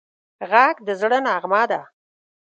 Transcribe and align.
غږ 0.51 0.75
د 0.87 0.89
زړه 1.01 1.17
نغمه 1.27 1.63
ده 1.71 1.81